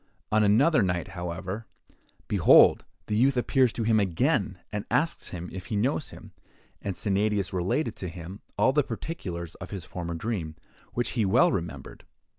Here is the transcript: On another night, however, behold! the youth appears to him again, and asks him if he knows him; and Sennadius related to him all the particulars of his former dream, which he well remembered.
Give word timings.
On 0.31 0.43
another 0.43 0.81
night, 0.81 1.09
however, 1.09 1.67
behold! 2.27 2.85
the 3.05 3.15
youth 3.15 3.37
appears 3.37 3.71
to 3.73 3.83
him 3.83 3.99
again, 3.99 4.57
and 4.71 4.83
asks 4.89 5.27
him 5.27 5.47
if 5.53 5.67
he 5.67 5.75
knows 5.75 6.09
him; 6.09 6.31
and 6.81 6.97
Sennadius 6.97 7.53
related 7.53 7.95
to 7.97 8.07
him 8.09 8.41
all 8.57 8.73
the 8.73 8.81
particulars 8.81 9.53
of 9.61 9.69
his 9.69 9.85
former 9.85 10.15
dream, 10.15 10.55
which 10.93 11.11
he 11.11 11.23
well 11.23 11.51
remembered. 11.51 12.03